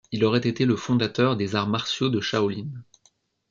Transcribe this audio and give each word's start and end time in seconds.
Il 0.11 0.25
aurait 0.25 0.47
été 0.47 0.65
le 0.65 0.75
fondateur 0.75 1.35
des 1.37 1.53
Arts 1.53 1.67
Martiaux 1.67 2.09
de 2.09 2.19
Shaolin. 2.19 2.65